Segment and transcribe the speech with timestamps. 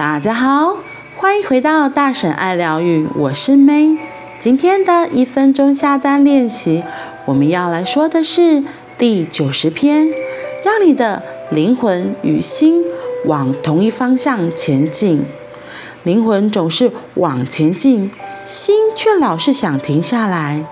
[0.00, 0.78] 大家好，
[1.18, 3.98] 欢迎回到大婶爱疗愈，我是 May。
[4.38, 6.82] 今天的一分钟下单练习，
[7.26, 8.64] 我们要来说的是
[8.96, 10.08] 第九十篇，
[10.64, 12.82] 让你的灵魂与心
[13.26, 15.22] 往同一方向前进。
[16.04, 18.10] 灵魂总是往前进，
[18.46, 20.64] 心却老是想停下来。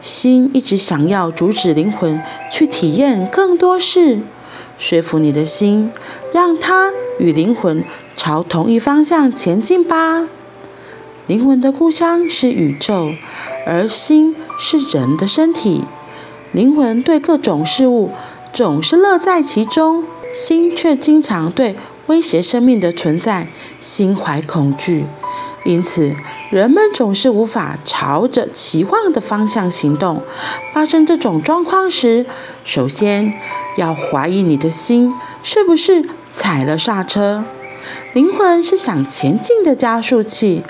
[0.00, 2.18] 心一直想要阻止灵魂
[2.50, 4.20] 去体验更多事，
[4.78, 5.92] 说服你的心，
[6.32, 7.84] 让它与灵魂
[8.24, 10.28] 朝同一方向前进吧。
[11.26, 13.10] 灵魂的故乡是宇宙，
[13.66, 15.82] 而心是人的身体。
[16.52, 18.12] 灵魂对各种事物
[18.52, 21.74] 总是乐在其中，心却经常对
[22.06, 23.48] 威胁生命的存在
[23.80, 25.06] 心怀恐惧。
[25.64, 26.14] 因此，
[26.50, 30.22] 人们总是无法朝着期望的方向行动。
[30.72, 32.24] 发生这种状况时，
[32.64, 33.34] 首先
[33.76, 37.42] 要怀疑你的心是不是踩了刹车。
[38.14, 40.62] 灵魂是想前进的加速器，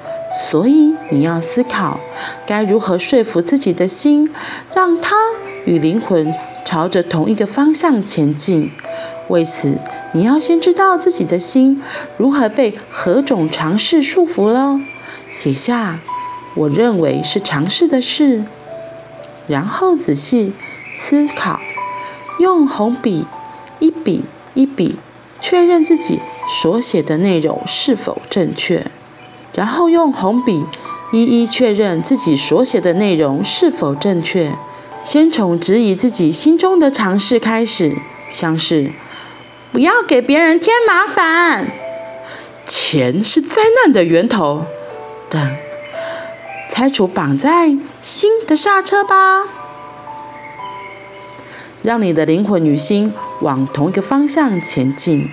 [0.49, 1.99] 所以你要思考
[2.47, 4.33] 该如何说服自己的心，
[4.77, 5.17] 让它
[5.65, 6.33] 与灵魂
[6.65, 8.71] 朝着同一个方向前进。
[9.29, 9.77] 为此，
[10.13, 11.83] 你要先知道自己的心
[12.17, 14.79] 如何被何种尝试束缚了。
[15.29, 15.99] 写下
[16.55, 18.45] 我认为是尝试的事，
[19.49, 20.53] 然后仔细
[20.93, 21.59] 思考，
[22.39, 23.27] 用红笔
[23.81, 24.23] 一笔
[24.55, 24.97] 一笔
[25.41, 28.87] 确认自己所写的内容是否正确，
[29.55, 30.65] 然后用红笔
[31.13, 34.53] 一一确认自己所写的内容是否正确。
[35.05, 37.97] 先从质疑自己心中的常识开始，
[38.31, 38.93] 像是。
[39.73, 41.73] 不要给别人添麻烦，
[42.67, 44.67] 钱是灾难的源头
[45.31, 45.57] 等，
[46.71, 49.45] 拆除绑在心的刹车吧，
[51.83, 55.31] 让你的灵魂与心往同一个方向前进。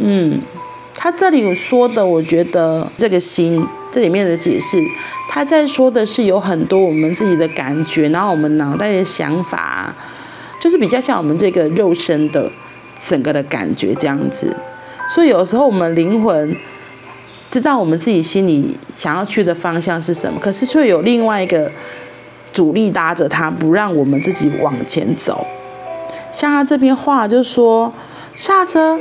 [0.00, 0.40] 嗯，
[0.94, 4.82] 他这里有说的，我觉得这个心这里面的解释，
[5.28, 9.94] 他在说的是有很多我们自己的感觉，然后我们脑袋的想法。
[10.60, 12.50] 就是比较像我们这个肉身的
[13.06, 14.52] 整个的感觉这样子，
[15.08, 16.56] 所以有时候我们灵魂
[17.48, 21.70] 知道我们自己心里想要去的方向是什么，可是却有另外一个
[22.52, 25.46] 阻力搭着它，不让我们自己往前走。
[26.32, 27.94] 像他这边话就说，
[28.34, 28.98] 刹车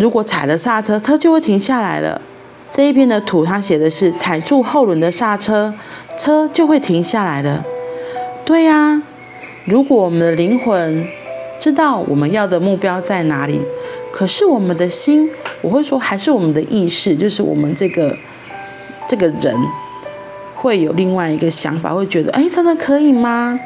[0.00, 2.20] 如果踩了刹车，车就会停下来了。
[2.70, 5.74] 这一边的图他写的是踩住后轮的刹车，
[6.16, 7.64] 车就会停下来了。
[8.44, 9.02] 对呀。
[9.66, 11.06] 如果我们的灵魂
[11.60, 13.60] 知道我们要的目标在哪里，
[14.10, 15.28] 可是我们的心，
[15.60, 18.16] 我会说还是我们的意识，就是我们这个
[19.06, 19.54] 这个人
[20.56, 23.60] 会有另外一个想法，会觉得，哎，真的可以吗？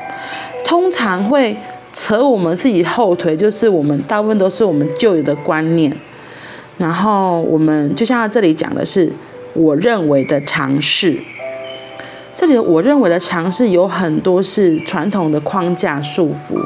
[0.64, 1.56] 通常会
[1.92, 5.96] 扯我们自己后腿，就是我们大部分都是我们旧有的观念，
[6.78, 9.12] 然后我们就像他这里讲的是，
[9.54, 11.18] 我认为的尝试。
[12.36, 16.60] 这里我认为的尝试有很多是传统的框架束缚。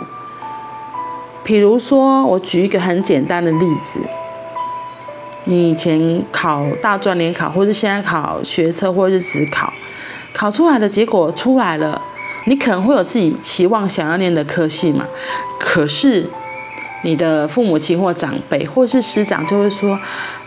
[1.44, 4.00] 比如说，我举一个很简单的例子：
[5.44, 9.72] 你以前考大专联考，或者现在考学测或者是指考，
[10.34, 12.00] 考出来的结果出来了，
[12.46, 15.06] 你可能会有自己期望想要念的科系嘛。
[15.58, 16.28] 可是
[17.02, 19.98] 你的父母亲或长辈或是师长就会说：“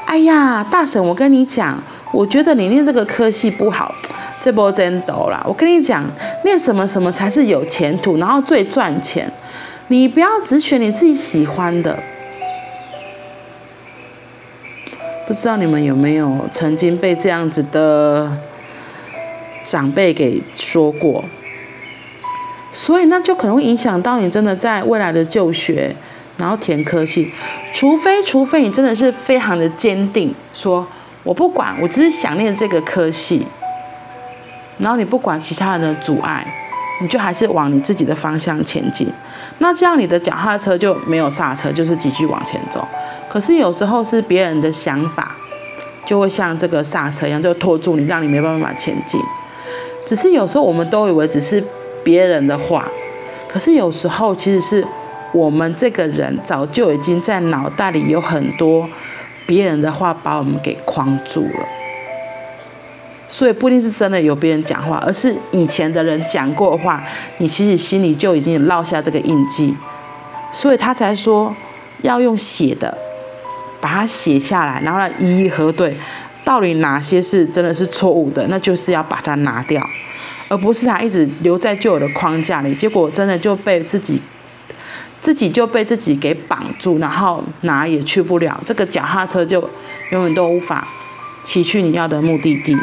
[0.05, 1.81] 哎呀，大婶，我跟你讲，
[2.11, 3.93] 我觉得你念这个科系不好。”
[4.43, 5.39] 这波真抖啦！
[5.47, 6.03] 我跟你讲，
[6.43, 9.31] 念什么什么才是有前途，然后最赚钱。
[9.89, 11.99] 你不要只选你自己喜欢的。
[15.27, 18.35] 不知道你们有没有曾经被这样子的
[19.63, 21.23] 长辈给说过？
[22.73, 25.95] 所以那就可能会影响到你真的在未来的就学，
[26.41, 27.31] 然后填科系。
[27.71, 30.85] 除非除非你真的是非常的坚定，说
[31.23, 33.45] 我不管，我只是想念这个科系。
[34.79, 36.45] 然后你不管其他人的阻碍，
[36.99, 39.07] 你就还是往你自己的方向前进。
[39.59, 42.87] 那这样你的脚踏车就没有刹车，就是继续往前走。
[43.29, 45.35] 可是有时候是别人的想法，
[46.03, 49.21] 就会像这个刹车一样，就拖住你，让你没办法前进。
[50.03, 51.63] 只是有时候我们都以为只是
[52.03, 52.87] 别人的话，
[53.47, 54.83] 可是有时候其实是
[55.33, 58.89] 我们这个人早就已经在脑袋里有很多
[59.45, 61.67] 别人的话，把我们给框住了。
[63.29, 67.01] 所以不一定是真的有别人讲话，而是以前的人讲过的话，
[67.37, 69.73] 你其实心里就已经落下这个印记，
[70.51, 71.55] 所以他才说
[72.01, 72.97] 要用写的，
[73.79, 75.95] 把它写下来，然后来一一核对，
[76.43, 79.81] 到底哪些是真的是错误的，那就是要把它拿掉，
[80.49, 84.21] 而不是他一直留在旧有的框架里，结果真的就被自己
[85.21, 89.69] 自己就被自己给绑住，然后哪也去不了，这个脚踏车就
[90.11, 90.87] 永远都无法
[91.43, 92.75] 骑去你要的目的地。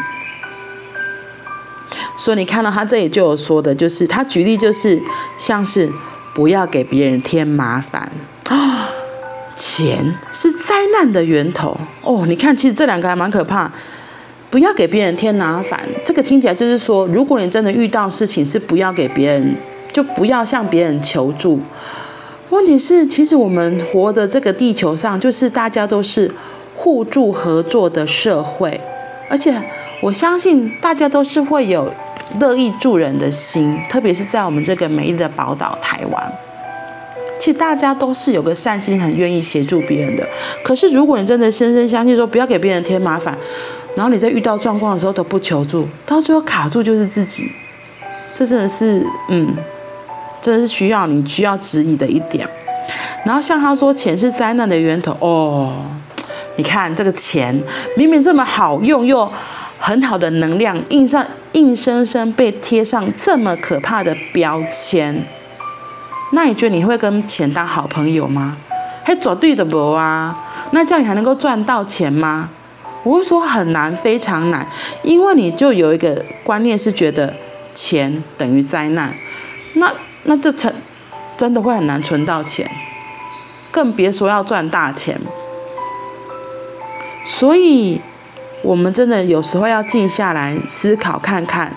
[2.17, 5.01] 所以你看到他这里就有说的，就是他举例就是
[5.37, 5.91] 像是
[6.33, 8.11] 不要给别人添麻烦
[8.49, 8.89] 啊，
[9.55, 12.25] 钱是灾难的源头哦。
[12.25, 13.71] 你看，其实这两个还蛮可怕。
[14.51, 19.55] 不要给别人添麻烦，这个听起来就是说，如果你真的遇到事情，是不要给别人，
[19.93, 21.61] 就不要向别人求助。
[22.49, 26.31] 问题是，其实我们活的这个地球上，就是大家都是
[26.75, 28.79] 互助合作的社会，
[29.29, 29.55] 而且
[30.01, 31.91] 我相信大家都是会有
[32.39, 36.31] 乐意助人的心，特别是在我们这个美丽的宝岛台湾，
[37.39, 40.27] 其实大家都是有个善心，很愿意协助别人的。
[40.63, 43.37] 可是，如果你真的深深相信说，不要给别人添麻烦。
[43.95, 47.43] 然后你在遇到状况的时候都不求助，到最后卡住就是自己，
[48.33, 49.47] 这真的是，嗯，
[50.49, 52.47] 真是需要你需要质疑的一点。
[53.25, 55.73] 然后像他说，钱是灾难的源头哦，
[56.55, 57.61] 你看这个钱
[57.95, 59.31] 明明这么好用又
[59.77, 65.23] 很好的能量，硬上硬生生被贴上这么可怕的标签，
[66.33, 68.57] 那你觉得你会跟钱当好朋友吗？
[69.03, 70.37] 还绝对的不啊，
[70.71, 72.49] 那这样你还能够赚到钱吗？
[73.03, 74.67] 我会说很难，非常难，
[75.03, 77.33] 因为你就有一个观念是觉得
[77.73, 79.13] 钱等于灾难，
[79.73, 79.91] 那
[80.23, 80.73] 那这成
[81.37, 82.69] 真的会很难存到钱，
[83.71, 85.19] 更别说要赚大钱。
[87.25, 88.01] 所以，
[88.63, 91.73] 我们真的有时候要静下来思考，看看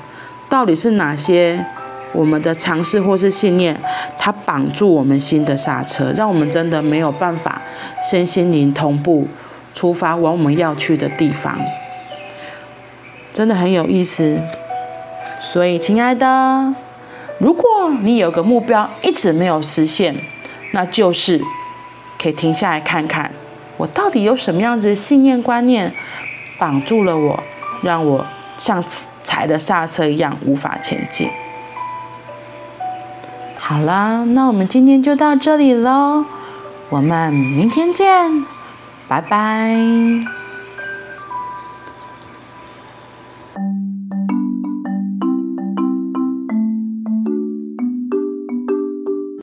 [0.49, 1.65] 到底是哪些
[2.12, 3.79] 我们的尝试或是信念，
[4.19, 7.62] 它绑住我们心的刹车，让我们真的没有办法
[8.11, 9.29] 身心灵同步。
[9.75, 11.59] 出发往我们要去的地方，
[13.33, 14.38] 真的很有意思。
[15.41, 16.75] 所以，亲爱的，
[17.43, 20.15] 如果你有个目标一直没有实现，
[20.71, 21.43] 那就是
[22.17, 23.33] 可以停下来看看，
[23.77, 25.93] 我到底有什么样子的信念观念
[26.56, 27.43] 绑住了我，
[27.83, 28.25] 让我
[28.56, 28.83] 像
[29.25, 31.29] 踩了刹车一样无法前进。
[33.59, 36.25] 好了，那我们今天就到这里喽，
[36.91, 38.47] 我们明天见。
[39.09, 40.42] 拜拜。